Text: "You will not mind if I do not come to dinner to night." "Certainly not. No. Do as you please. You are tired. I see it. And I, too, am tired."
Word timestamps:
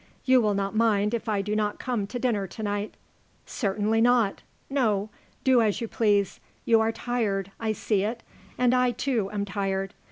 "You 0.25 0.41
will 0.41 0.55
not 0.55 0.75
mind 0.75 1.13
if 1.13 1.29
I 1.29 1.43
do 1.43 1.55
not 1.55 1.77
come 1.77 2.07
to 2.07 2.17
dinner 2.17 2.47
to 2.47 2.63
night." 2.63 2.95
"Certainly 3.45 4.01
not. 4.01 4.41
No. 4.67 5.11
Do 5.43 5.61
as 5.61 5.79
you 5.79 5.87
please. 5.87 6.39
You 6.65 6.81
are 6.81 6.91
tired. 6.91 7.51
I 7.59 7.73
see 7.73 8.01
it. 8.01 8.23
And 8.57 8.73
I, 8.73 8.89
too, 8.93 9.29
am 9.31 9.45
tired." 9.45 9.93